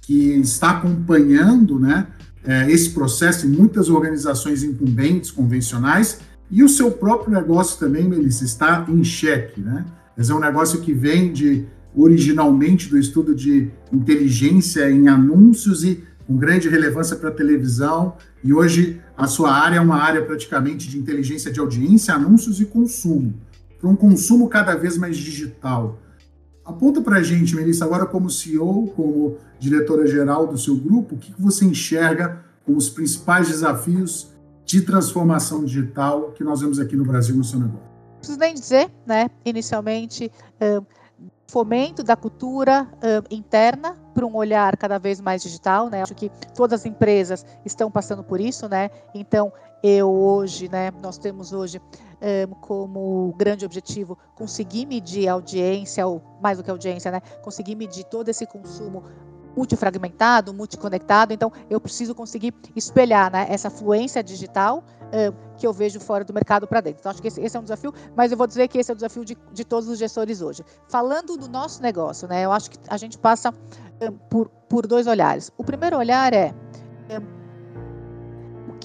[0.00, 2.06] que está acompanhando, né,
[2.42, 8.46] é, esse processo em muitas organizações incumbentes, convencionais, e o seu próprio negócio também, Melissa,
[8.46, 9.84] está em xeque, né?
[10.16, 16.04] Mas é um negócio que vem de originalmente do estudo de inteligência em anúncios e
[16.26, 20.88] com grande relevância para a televisão, e hoje a sua área é uma área praticamente
[20.88, 23.34] de inteligência de audiência, anúncios e consumo,
[23.80, 25.98] para um consumo cada vez mais digital.
[26.64, 31.32] Aponta para a gente, Melissa, agora como CEO, como diretora-geral do seu grupo, o que
[31.38, 34.28] você enxerga como os principais desafios
[34.66, 37.88] de transformação digital que nós vemos aqui no Brasil no seu negócio?
[37.88, 39.30] Não preciso nem dizer, né?
[39.46, 40.30] Inicialmente,
[41.50, 46.02] fomento da cultura uh, interna para um olhar cada vez mais digital, né?
[46.02, 48.90] Acho que todas as empresas estão passando por isso, né?
[49.14, 50.90] Então, eu hoje, né?
[51.02, 51.80] Nós temos hoje
[52.20, 57.20] um, como grande objetivo conseguir medir a audiência, ou mais do que audiência, né?
[57.42, 59.04] Conseguir medir todo esse consumo
[59.56, 64.84] multifragmentado, multiconectado, então eu preciso conseguir espelhar né, essa fluência digital
[65.58, 67.00] que eu vejo fora do mercado para dentro.
[67.00, 68.94] Então, acho que esse, esse, é um desafio, mas eu vou dizer que esse é
[68.94, 70.64] o desafio de, de todos os gestores hoje.
[70.88, 73.52] Falando do nosso negócio, né, eu acho que a gente passa
[74.30, 75.50] por, por dois olhares.
[75.58, 76.54] O primeiro olhar é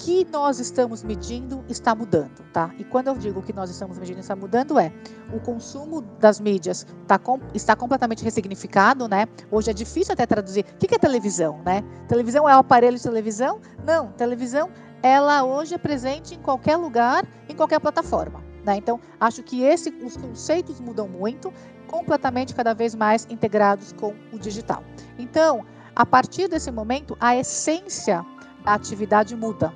[0.04, 2.70] que nós estamos medindo está mudando, tá?
[2.78, 4.92] E quando eu digo que nós estamos medindo está mudando é
[5.32, 9.26] o consumo das mídias tá com, está completamente ressignificado, né?
[9.50, 10.64] Hoje é difícil até traduzir.
[10.74, 11.82] O que é televisão, né?
[12.06, 13.60] Televisão é o aparelho de televisão?
[13.86, 14.68] Não, televisão
[15.04, 18.42] ela hoje é presente em qualquer lugar, em qualquer plataforma.
[18.64, 18.76] Né?
[18.76, 21.52] Então, acho que esse, os conceitos mudam muito,
[21.86, 24.82] completamente cada vez mais integrados com o digital.
[25.18, 25.64] Então,
[25.94, 28.24] a partir desse momento, a essência
[28.64, 29.72] da atividade muda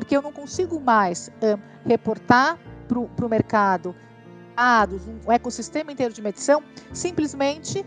[0.00, 1.30] porque eu não consigo mais
[1.84, 3.94] reportar para o mercado
[4.56, 7.84] dados, um ecossistema inteiro de medição, simplesmente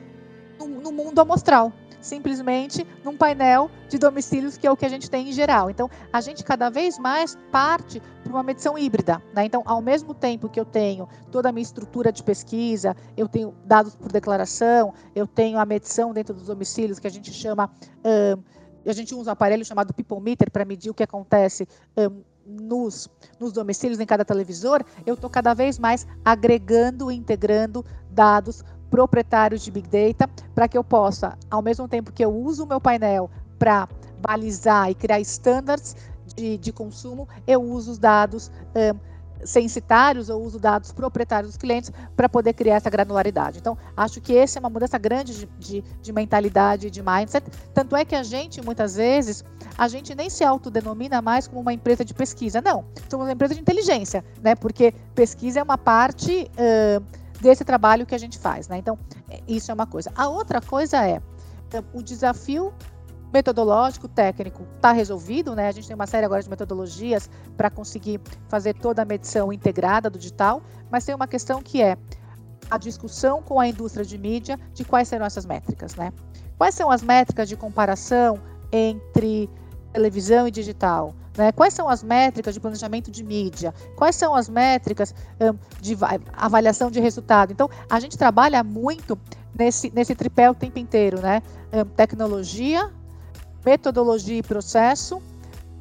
[0.60, 5.10] no, no mundo amostral simplesmente num painel de domicílios, que é o que a gente
[5.10, 5.70] tem em geral.
[5.70, 9.22] Então, a gente cada vez mais parte para uma medição híbrida.
[9.34, 9.46] Né?
[9.46, 13.56] Então, ao mesmo tempo que eu tenho toda a minha estrutura de pesquisa, eu tenho
[13.66, 17.72] dados por declaração, eu tenho a medição dentro dos domicílios, que a gente chama.
[18.06, 18.44] Um,
[18.86, 21.66] a gente usa um aparelho chamado People Meter para medir o que acontece
[21.98, 27.86] um, nos, nos domicílios em cada televisor, eu estou cada vez mais agregando e integrando
[28.10, 28.64] dados
[28.94, 32.68] proprietários de Big Data para que eu possa, ao mesmo tempo que eu uso o
[32.68, 33.28] meu painel
[33.58, 33.90] para
[34.22, 35.96] balizar e criar standards
[36.36, 39.00] de, de consumo, eu uso os dados um,
[39.44, 43.58] censitários ou uso dados proprietários dos clientes para poder criar essa granularidade.
[43.58, 47.50] Então, acho que essa é uma mudança grande de, de, de mentalidade, de mindset.
[47.74, 49.44] Tanto é que a gente, muitas vezes,
[49.76, 52.62] a gente nem se autodenomina mais como uma empresa de pesquisa.
[52.62, 54.54] Não, somos uma empresa de inteligência, né?
[54.54, 58.78] Porque pesquisa é uma parte uh, desse trabalho que a gente faz, né?
[58.78, 58.98] Então,
[59.48, 60.12] isso é uma coisa.
[60.16, 61.22] A outra coisa é
[61.94, 62.74] o desafio
[63.34, 65.68] metodológico, técnico, está resolvido, né?
[65.68, 70.10] A gente tem uma série agora de metodologias para conseguir fazer toda a medição integrada
[70.10, 71.98] do digital, mas tem uma questão que é
[72.70, 76.14] a discussão com a indústria de mídia de quais serão essas métricas, né?
[76.58, 78.40] Quais são as métricas de comparação
[78.72, 79.50] entre
[79.94, 81.14] televisão e digital?
[81.38, 81.52] Né?
[81.52, 83.74] Quais são as métricas de planejamento de mídia?
[83.96, 85.98] Quais são as métricas um, de
[86.34, 87.52] avaliação de resultado?
[87.52, 89.18] Então, a gente trabalha muito
[89.58, 91.42] nesse, nesse tripé o tempo inteiro, né?
[91.72, 92.92] Um, tecnologia,
[93.66, 95.22] metodologia e processo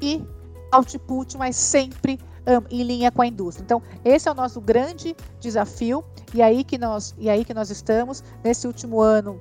[0.01, 0.23] e
[0.71, 3.63] output, mas sempre um, em linha com a indústria.
[3.63, 7.69] Então, esse é o nosso grande desafio e aí que nós e aí que nós
[7.69, 9.39] estamos nesse último ano,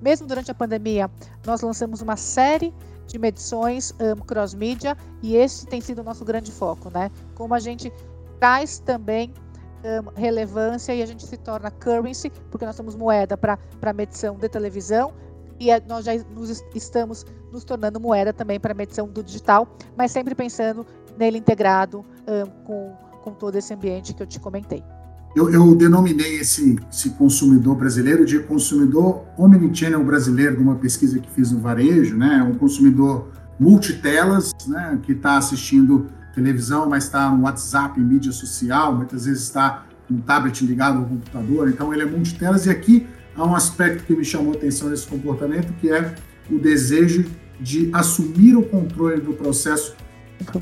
[0.00, 1.10] mesmo durante a pandemia,
[1.46, 2.74] nós lançamos uma série
[3.18, 7.10] medições um, cross-mídia e esse tem sido o nosso grande foco, né?
[7.34, 7.92] Como a gente
[8.38, 9.32] traz também
[9.84, 14.48] um, relevância e a gente se torna currency, porque nós somos moeda para medição de
[14.48, 15.12] televisão,
[15.60, 19.68] e é, nós já nos, estamos nos tornando moeda também para a medição do digital,
[19.96, 24.82] mas sempre pensando nele integrado um, com, com todo esse ambiente que eu te comentei.
[25.34, 31.50] Eu, eu denominei esse, esse, consumidor brasileiro de consumidor omnichannel brasileiro, numa pesquisa que fiz
[31.50, 32.40] no varejo, né?
[32.42, 34.96] Um consumidor multitelas, né?
[35.02, 40.18] Que está assistindo televisão, mas está no WhatsApp, em mídia social, muitas vezes está com
[40.18, 42.66] tablet ligado ao computador, então ele é multitelas.
[42.66, 46.14] E aqui há um aspecto que me chamou a atenção nesse comportamento, que é
[46.48, 47.24] o desejo
[47.60, 49.96] de assumir o controle do processo,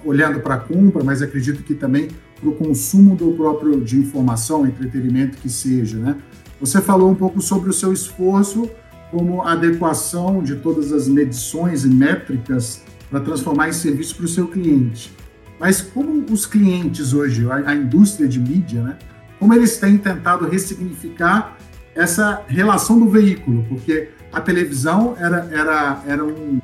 [0.04, 2.08] olhando para a compra, mas acredito que também
[2.42, 6.16] para o consumo do próprio de informação, entretenimento que seja, né?
[6.60, 8.68] Você falou um pouco sobre o seu esforço
[9.12, 14.48] como adequação de todas as medições e métricas para transformar em serviço para o seu
[14.48, 15.14] cliente.
[15.60, 18.98] Mas como os clientes hoje, a, a indústria de mídia, né?
[19.38, 21.56] Como eles têm tentado ressignificar
[21.94, 26.60] essa relação do veículo, porque a televisão era, era, era um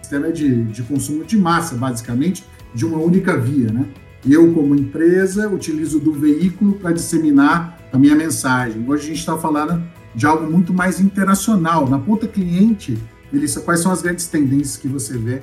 [0.00, 2.44] sistema de, de consumo de massa, basicamente,
[2.74, 3.86] de uma única via, né?
[4.28, 8.84] Eu, como empresa, utilizo do veículo para disseminar a minha mensagem.
[8.86, 9.82] Hoje a gente está falando
[10.14, 11.88] de algo muito mais internacional.
[11.88, 12.98] Na ponta cliente,
[13.32, 15.40] Melissa, quais são as grandes tendências que você vê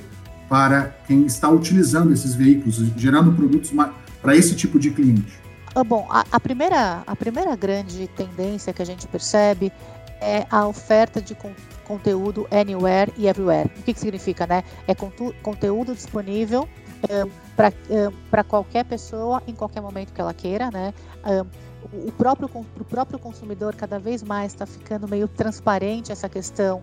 [0.48, 3.72] para quem está utilizando esses veículos, gerando produtos
[4.22, 5.40] para esse tipo de cliente?
[5.74, 9.72] Ah, bom, a, a, primeira, a primeira grande tendência que a gente percebe
[10.22, 11.52] é a oferta de con
[11.84, 13.72] conteúdo anywhere e everywhere.
[13.80, 14.62] O que, que significa, né?
[14.86, 16.68] É conteúdo disponível
[17.10, 17.30] um,
[18.30, 20.94] para qualquer pessoa em qualquer momento que ela queira, né?
[22.06, 26.82] O próprio, o próprio consumidor cada vez mais está ficando meio transparente essa questão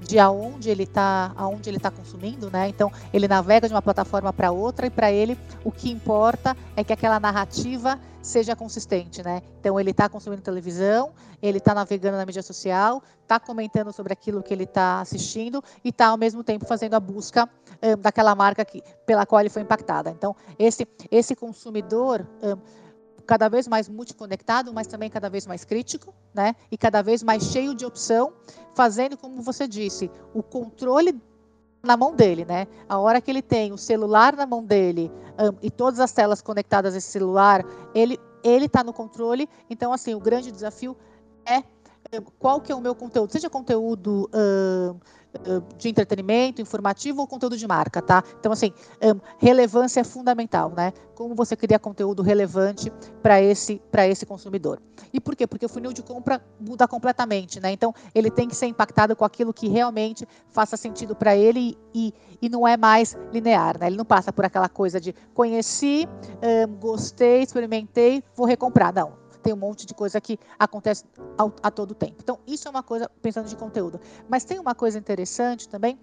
[0.00, 2.68] de aonde ele está, aonde ele está consumindo, né?
[2.68, 6.82] Então ele navega de uma plataforma para outra e para ele o que importa é
[6.82, 9.42] que aquela narrativa seja consistente, né?
[9.60, 14.42] Então ele está consumindo televisão, ele está navegando na mídia social, está comentando sobre aquilo
[14.42, 17.48] que ele está assistindo e está ao mesmo tempo fazendo a busca
[17.82, 20.10] um, daquela marca que, pela qual ele foi impactada.
[20.10, 22.56] Então esse esse consumidor um,
[23.26, 26.54] cada vez mais multiconectado, mas também cada vez mais crítico, né?
[26.70, 28.32] E cada vez mais cheio de opção,
[28.74, 31.20] fazendo como você disse, o controle
[31.82, 32.66] na mão dele, né?
[32.88, 36.40] A hora que ele tem o celular na mão dele um, e todas as telas
[36.40, 37.64] conectadas a esse celular,
[37.94, 39.48] ele ele está no controle.
[39.70, 40.96] Então, assim, o grande desafio
[41.46, 41.62] é
[42.38, 45.00] qual que é o meu conteúdo, seja conteúdo uh,
[45.78, 48.22] de entretenimento, informativo ou conteúdo de marca, tá?
[48.38, 48.72] Então, assim,
[49.38, 50.92] relevância é fundamental, né?
[51.14, 52.92] Como você cria conteúdo relevante
[53.22, 54.80] para esse, esse consumidor.
[55.12, 55.46] E por quê?
[55.46, 57.72] Porque o funil de compra muda completamente, né?
[57.72, 62.12] Então, ele tem que ser impactado com aquilo que realmente faça sentido para ele e,
[62.40, 63.86] e não é mais linear, né?
[63.86, 66.08] Ele não passa por aquela coisa de conheci,
[66.78, 68.92] gostei, experimentei, vou recomprar.
[68.92, 71.04] Não tem um monte de coisa que acontece
[71.36, 72.16] ao, a todo tempo.
[72.20, 74.00] Então, isso é uma coisa pensando de conteúdo.
[74.28, 75.98] Mas tem uma coisa interessante também,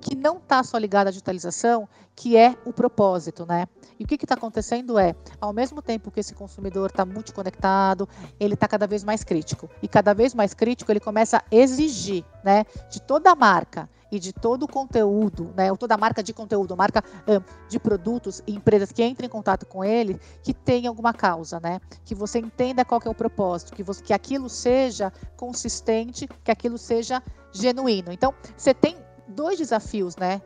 [0.00, 3.66] que não está só ligada à digitalização, que é o propósito, né?
[3.98, 8.08] E o que está acontecendo é, ao mesmo tempo que esse consumidor está muito conectado,
[8.38, 9.68] ele está cada vez mais crítico.
[9.82, 14.20] E cada vez mais crítico, ele começa a exigir, né, de toda a marca e
[14.20, 18.42] de todo o conteúdo, né, ou toda a marca de conteúdo, marca um, de produtos
[18.46, 21.80] e empresas que entrem em contato com ele, que tenha alguma causa, né?
[22.04, 26.78] Que você entenda qual é o propósito, que, você, que aquilo seja consistente, que aquilo
[26.78, 27.20] seja
[27.52, 28.12] genuíno.
[28.12, 28.96] Então, você tem
[29.26, 30.40] dois desafios, né,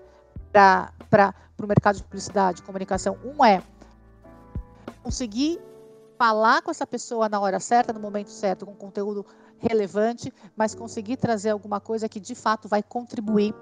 [0.50, 3.18] para o mercado de publicidade, comunicação.
[3.22, 3.62] Um é
[5.02, 5.60] conseguir
[6.16, 9.24] falar com essa pessoa na hora certa, no momento certo, com conteúdo
[9.60, 13.54] relevante, mas conseguir trazer alguma coisa que de fato vai contribuir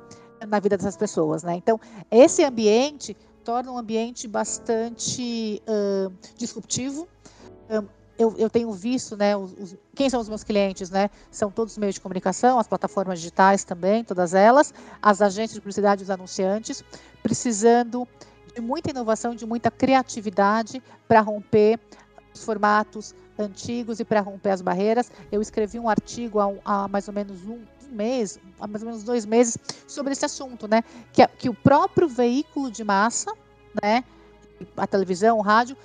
[0.47, 1.55] na vida dessas pessoas, né?
[1.55, 1.81] Então,
[2.11, 7.09] esse ambiente torna um ambiente bastante uh, disruptivo.
[7.71, 7.87] Um,
[8.19, 11.11] eu, eu, tenho visto, né, os, os, quem são os meus clientes, né?
[11.31, 15.61] São todos os meios de comunicação, as plataformas digitais também, todas elas, as agências de
[15.61, 16.83] publicidade, os anunciantes,
[17.23, 18.09] precisando
[18.55, 21.79] de muita inovação, de muita criatividade para romper
[22.35, 25.11] os formatos antigos e para romper as barreiras.
[25.31, 29.05] Eu escrevi um artigo há, há mais ou menos um, mês, há mais ou menos
[29.05, 30.83] dois meses, sobre esse assunto, né?
[31.13, 33.33] Que, é, que o próprio veículo de massa,
[33.83, 34.05] né?
[34.77, 35.77] A televisão, o rádio,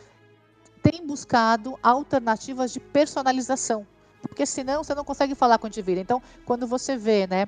[0.82, 3.86] tem buscado alternativas de personalização.
[4.22, 6.02] Porque senão você não consegue falar com o indivíduo.
[6.02, 7.48] Então, quando você vê né,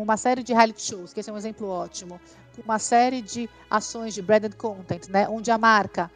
[0.00, 2.20] uma série de reality shows, que esse é um exemplo ótimo,
[2.64, 6.10] uma série de ações de branded content, né, onde a marca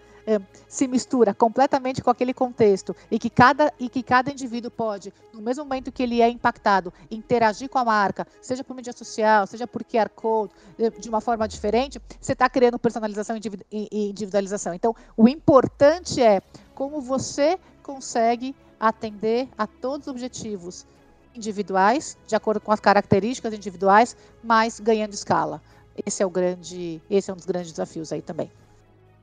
[0.68, 5.42] se mistura completamente com aquele contexto e que cada e que cada indivíduo pode, no
[5.42, 9.66] mesmo momento que ele é impactado, interagir com a marca, seja por mídia social, seja
[9.66, 10.52] por QR code,
[10.98, 13.36] de uma forma diferente, você está criando personalização
[13.70, 14.72] e individualização.
[14.74, 16.40] Então, o importante é
[16.74, 20.86] como você consegue atender a todos os objetivos
[21.34, 25.62] individuais, de acordo com as características individuais, mas ganhando escala.
[26.06, 28.50] Esse é o grande, esse é um dos grandes desafios aí também.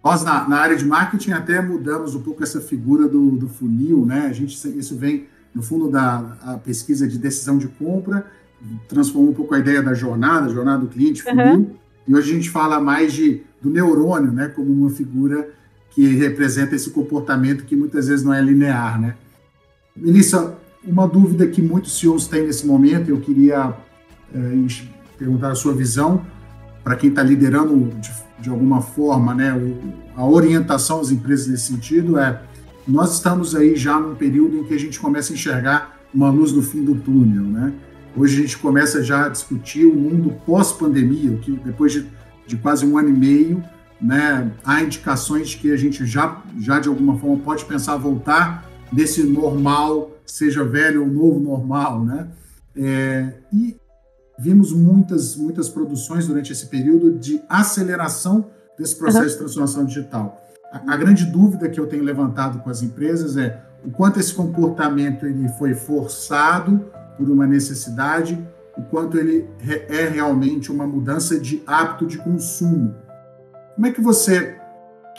[0.04, 4.06] Nós, na, na, área de marketing, até mudamos um pouco essa figura do, do funil,
[4.06, 4.28] né?
[4.28, 8.26] A gente, isso vem, no fundo, da pesquisa de decisão de compra,
[8.88, 11.76] transformou um pouco a ideia da jornada, jornada do cliente, funil, uhum.
[12.08, 14.48] e hoje a gente fala mais de, do neurônio, né?
[14.48, 15.50] Como uma figura
[15.92, 19.16] que representa esse comportamento que muitas vezes não é linear, né?
[19.96, 23.76] Melissa, uma dúvida que muitos CEOs têm nesse momento, eu queria
[24.34, 24.40] é,
[25.18, 26.26] perguntar a sua visão,
[26.84, 29.54] para quem está liderando de, de, alguma forma né,
[30.16, 32.42] a orientação às empresas nesse sentido é
[32.88, 36.52] nós estamos aí já num período em que a gente começa a enxergar uma luz
[36.52, 37.74] no fim do túnel, né?
[38.16, 42.08] Hoje a gente começa já a discutir o mundo pós-pandemia, que depois de,
[42.48, 43.64] de, quase um ano e meio,
[44.02, 48.68] né, há indicações de que a gente já, já de alguma forma pode pensar voltar
[48.92, 52.28] desse normal, seja velho ou novo normal, né?
[52.76, 53.76] É, e
[54.40, 58.46] vimos muitas, muitas produções durante esse período de aceleração
[58.78, 59.32] desse processo uhum.
[59.32, 60.42] de transformação digital.
[60.72, 64.34] A, a, grande dúvida que eu tenho levantado com as empresas é o quanto esse
[64.34, 66.86] comportamento ele foi forçado
[67.18, 68.40] por uma necessidade,
[68.78, 69.46] o quanto ele
[69.90, 72.96] é realmente uma mudança de hábito de consumo.
[73.76, 74.56] Como é que você,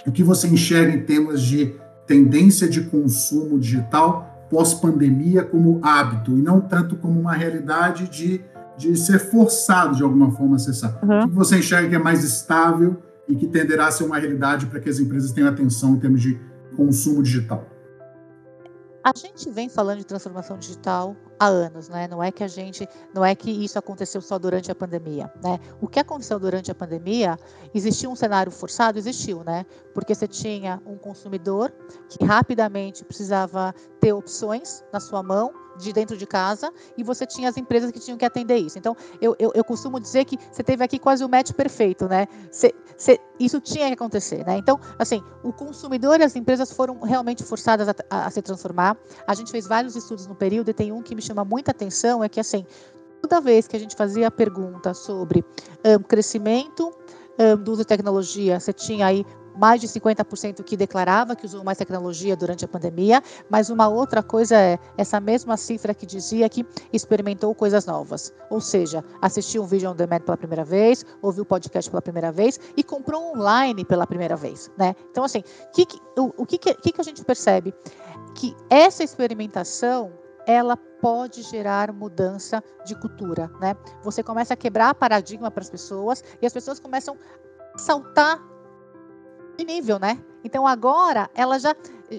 [0.07, 1.75] o que você enxerga em termos de
[2.07, 8.41] tendência de consumo digital pós-pandemia como hábito e não tanto como uma realidade de
[8.81, 10.99] de ser forçado de alguma forma a acessar.
[11.05, 11.25] Uhum.
[11.25, 12.97] O que você enxerga que é mais estável
[13.29, 16.23] e que tenderá a ser uma realidade para que as empresas tenham atenção em termos
[16.23, 16.41] de
[16.75, 17.67] consumo digital?
[19.03, 22.07] A gente vem falando de transformação digital há anos, né?
[22.07, 25.59] Não é que a gente, não é que isso aconteceu só durante a pandemia, né?
[25.81, 27.39] O que aconteceu durante a pandemia,
[27.75, 29.65] existiu um cenário forçado, existiu, né?
[29.95, 31.73] Porque você tinha um consumidor
[32.11, 37.49] que rapidamente precisava ter opções na sua mão de dentro de casa e você tinha
[37.49, 38.79] as empresas que tinham que atender isso.
[38.79, 42.27] Então, eu, eu, eu costumo dizer que você teve aqui quase o match perfeito, né?
[42.51, 44.59] Você, você, isso tinha que acontecer, né?
[44.59, 48.97] Então, assim, o consumidor e as empresas foram realmente forçadas a, a, a se transformar.
[49.27, 52.23] A gente fez vários estudos no período e tem um que me chama muita atenção,
[52.23, 52.67] é que, assim,
[53.21, 55.45] toda vez que a gente fazia a pergunta sobre
[55.85, 56.93] um, crescimento
[57.39, 59.25] um, do uso de tecnologia, você tinha aí
[59.61, 64.23] mais de 50% que declarava que usou mais tecnologia durante a pandemia, mas uma outra
[64.23, 69.67] coisa é essa mesma cifra que dizia que experimentou coisas novas, ou seja, assistiu um
[69.67, 73.85] vídeo on demand pela primeira vez, ouviu o podcast pela primeira vez e comprou online
[73.85, 74.95] pela primeira vez, né?
[75.11, 75.45] Então, assim,
[75.75, 75.87] que,
[76.17, 77.75] o, o que, que, que a gente percebe?
[78.35, 80.11] Que essa experimentação
[80.47, 83.77] ela pode gerar mudança de cultura, né?
[84.03, 87.15] Você começa a quebrar paradigma para as pessoas e as pessoas começam
[87.75, 88.50] a saltar
[89.65, 90.23] nível, né?
[90.45, 91.75] Então agora elas já,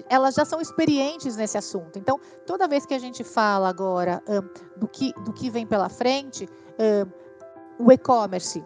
[0.08, 1.98] elas já são experientes nesse assunto.
[1.98, 5.88] Então toda vez que a gente fala agora um, do, que, do que vem pela
[5.88, 6.48] frente,
[7.78, 8.64] um, o e-commerce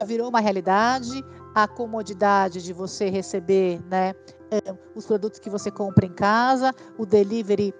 [0.00, 1.24] já virou uma realidade,
[1.54, 4.14] a comodidade de você receber, né,
[4.52, 7.72] um, os produtos que você compra em casa, o delivery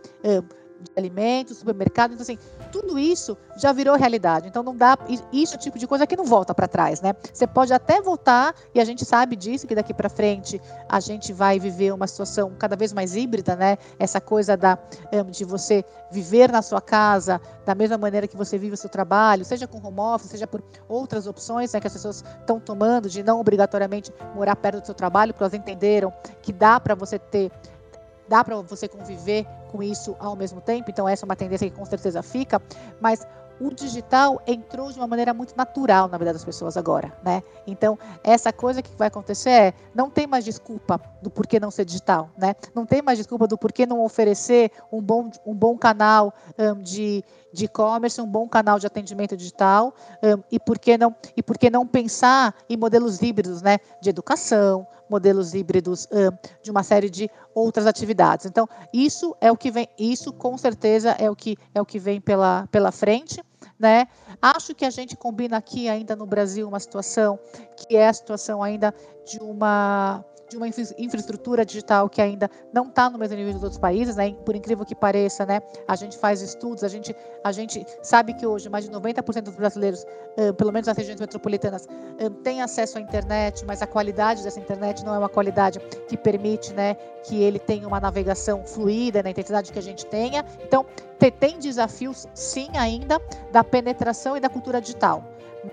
[0.80, 2.38] de alimentos, supermercado, então assim,
[2.70, 4.48] tudo isso já virou realidade.
[4.48, 4.96] Então não dá
[5.32, 7.14] isso é o tipo de coisa que não volta para trás, né?
[7.32, 11.32] Você pode até voltar e a gente sabe disso que daqui para frente a gente
[11.32, 13.78] vai viver uma situação cada vez mais híbrida, né?
[13.98, 14.78] Essa coisa da
[15.30, 19.44] de você viver na sua casa da mesma maneira que você vive o seu trabalho,
[19.44, 23.22] seja com home office, seja por outras opções né, que as pessoas estão tomando de
[23.22, 26.12] não obrigatoriamente morar perto do seu trabalho, porque elas entenderam
[26.42, 27.50] que dá para você ter
[28.28, 29.46] dá para você conviver
[29.76, 32.60] com isso ao mesmo tempo, então essa é uma tendência que com certeza fica,
[32.98, 33.26] mas
[33.60, 37.42] o digital entrou de uma maneira muito natural na vida das pessoas agora, né?
[37.66, 41.86] Então, essa coisa que vai acontecer é, não tem mais desculpa do porquê não ser
[41.86, 42.54] digital, né?
[42.74, 47.24] Não tem mais desculpa do porquê não oferecer um bom, um bom canal um, de
[47.56, 51.86] de e-commerce, um bom canal de atendimento digital um, e por que não e não
[51.86, 56.30] pensar em modelos híbridos, né, de educação, modelos híbridos um,
[56.62, 58.46] de uma série de outras atividades.
[58.46, 61.98] Então, isso é o que vem, isso com certeza é o que é o que
[61.98, 63.42] vem pela pela frente,
[63.78, 64.06] né?
[64.40, 67.38] Acho que a gente combina aqui ainda no Brasil uma situação
[67.76, 68.94] que é a situação ainda
[69.24, 73.78] de uma de uma infraestrutura digital que ainda não está no mesmo nível dos outros
[73.78, 74.32] países, né?
[74.44, 75.60] Por incrível que pareça, né?
[75.88, 79.56] A gente faz estudos, a gente, a gente sabe que hoje mais de 90% dos
[79.56, 80.06] brasileiros,
[80.56, 81.86] pelo menos nas regiões metropolitanas,
[82.42, 86.72] têm acesso à internet, mas a qualidade dessa internet não é uma qualidade que permite,
[86.72, 86.94] né,
[87.24, 90.44] que ele tenha uma navegação fluida na intensidade que a gente tenha.
[90.62, 90.86] Então,
[91.40, 93.20] tem desafios, sim, ainda
[93.50, 95.24] da penetração e da cultura digital,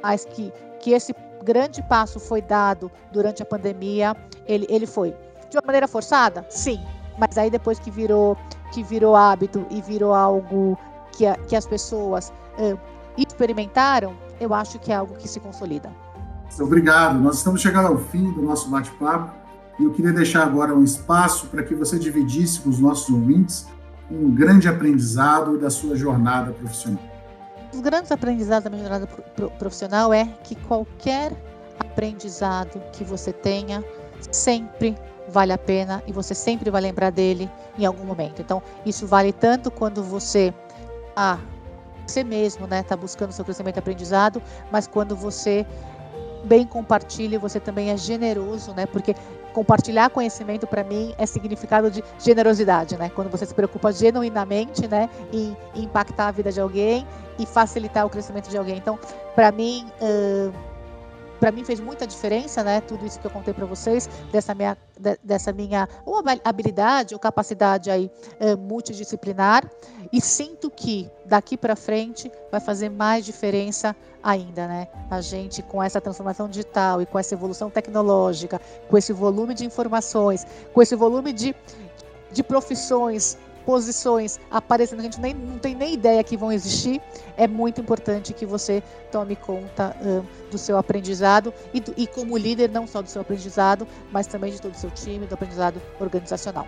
[0.01, 4.15] mas que que esse grande passo foi dado durante a pandemia,
[4.47, 5.15] ele, ele foi.
[5.49, 6.79] De uma maneira forçada, sim,
[7.19, 8.37] mas aí depois que virou
[8.71, 10.75] que virou hábito e virou algo
[11.11, 12.33] que, a, que as pessoas
[13.15, 15.91] experimentaram, eu acho que é algo que se consolida.
[16.59, 17.19] Obrigado.
[17.19, 19.31] Nós estamos chegando ao fim do nosso bate-papo
[19.79, 23.67] e eu queria deixar agora um espaço para que você dividisse com os nossos ouvintes
[24.09, 27.12] um grande aprendizado da sua jornada profissional
[27.73, 29.07] dos grandes aprendizados da minha jornada
[29.57, 31.31] profissional é que qualquer
[31.79, 33.83] aprendizado que você tenha
[34.31, 34.95] sempre
[35.27, 38.41] vale a pena e você sempre vai lembrar dele em algum momento.
[38.41, 40.53] Então, isso vale tanto quando você
[41.15, 41.39] ah,
[42.05, 45.65] você mesmo, né, está buscando seu crescimento e aprendizado, mas quando você
[46.43, 48.85] bem compartilha, você também é generoso, né?
[48.85, 49.15] Porque
[49.53, 53.09] compartilhar conhecimento para mim é significado de generosidade, né?
[53.13, 57.07] Quando você se preocupa genuinamente, né, em, impactar a vida de alguém
[57.39, 58.77] e facilitar o crescimento de alguém.
[58.77, 58.99] Então,
[59.35, 60.53] para mim, uh,
[61.43, 62.79] para mim fez muita diferença, né?
[62.79, 64.77] Tudo isso que eu contei para vocês dessa minha
[65.21, 69.69] dessa minha ou habilidade ou capacidade aí uh, multidisciplinar
[70.09, 74.87] e sinto que daqui para frente vai fazer mais diferença ainda, né?
[75.11, 79.65] A gente com essa transformação digital e com essa evolução tecnológica, com esse volume de
[79.65, 81.53] informações, com esse volume de
[82.31, 87.01] de profissões posições aparecendo, a gente nem, não tem nem ideia que vão existir,
[87.37, 92.37] é muito importante que você tome conta uh, do seu aprendizado e, do, e como
[92.37, 95.81] líder, não só do seu aprendizado, mas também de todo o seu time, do aprendizado
[95.99, 96.67] organizacional.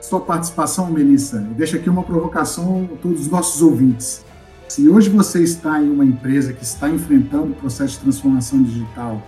[0.00, 4.24] Sua participação, Melissa, deixa aqui uma provocação a todos os nossos ouvintes.
[4.66, 9.20] Se hoje você está em uma empresa que está enfrentando o processo de transformação digital,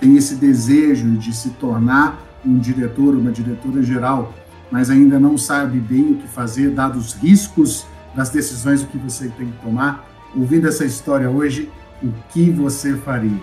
[0.00, 4.34] tem esse desejo de se tornar um diretor, uma diretora geral,
[4.70, 8.98] mas ainda não sabe bem o que fazer, dados os riscos das decisões, o que
[8.98, 10.06] você tem que tomar.
[10.36, 11.70] Ouvindo essa história hoje,
[12.02, 13.40] o que você faria?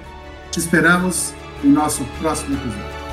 [0.52, 3.05] Te esperamos em nosso próximo episódio.